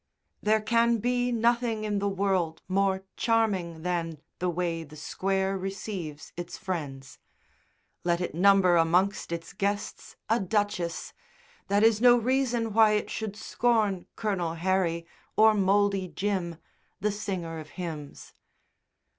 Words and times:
There 0.41 0.61
can 0.61 0.97
be 0.97 1.31
nothing 1.31 1.83
in 1.83 1.99
the 1.99 2.09
world 2.09 2.63
more 2.67 3.03
charming 3.17 3.83
than 3.83 4.17
the 4.39 4.49
way 4.49 4.83
the 4.83 4.95
Square 4.95 5.59
receives 5.59 6.33
its 6.35 6.57
friends. 6.57 7.19
Let 8.03 8.19
it 8.19 8.33
number 8.33 8.77
amongst 8.77 9.31
its 9.31 9.53
guests 9.53 10.15
a 10.27 10.39
Duchess, 10.39 11.13
that 11.67 11.83
is 11.83 12.01
no 12.01 12.17
reason 12.17 12.73
why 12.73 12.93
it 12.93 13.11
should 13.11 13.35
scorn 13.35 14.07
"Colonel 14.15 14.55
Harry" 14.55 15.05
or 15.37 15.53
"Mouldy 15.53 16.07
Jim," 16.07 16.55
the 16.99 17.11
singer 17.11 17.59
of 17.59 17.69
hymns. 17.77 18.33